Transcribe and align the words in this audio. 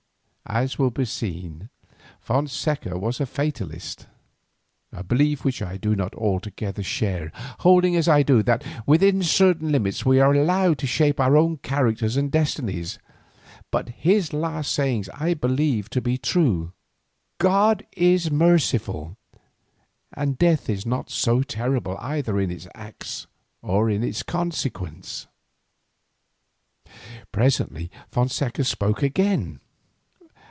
As 0.53 0.77
will 0.77 0.91
be 0.91 1.05
seen 1.05 1.69
Fonseca 2.19 2.97
was 2.99 3.21
a 3.21 3.25
fatalist, 3.25 4.07
a 4.91 5.01
belief 5.01 5.45
which 5.45 5.61
I 5.61 5.77
do 5.77 5.95
not 5.95 6.13
altogether 6.13 6.83
share, 6.83 7.31
holding 7.59 7.95
as 7.95 8.09
I 8.09 8.21
do 8.21 8.43
that 8.43 8.61
within 8.85 9.23
certain 9.23 9.71
limits 9.71 10.05
we 10.05 10.19
are 10.19 10.33
allowed 10.33 10.77
to 10.79 10.87
shape 10.87 11.21
our 11.21 11.37
own 11.37 11.55
characters 11.59 12.17
and 12.17 12.29
destinies. 12.29 12.99
But 13.69 13.89
his 13.89 14.33
last 14.33 14.73
sayings 14.73 15.07
I 15.13 15.35
believe 15.35 15.89
to 15.91 16.01
be 16.01 16.17
true. 16.17 16.73
God 17.37 17.85
is 17.93 18.29
merciful, 18.29 19.15
and 20.11 20.37
death 20.37 20.69
is 20.69 20.85
not 20.85 21.07
terrible 21.47 21.95
either 21.99 22.41
in 22.41 22.51
its 22.51 22.67
act 22.75 23.25
or 23.61 23.89
in 23.89 24.03
its 24.03 24.21
consequence. 24.21 25.27
Presently 27.31 27.89
Fonseca 28.09 28.65
spoke 28.65 29.01
again. 29.01 29.61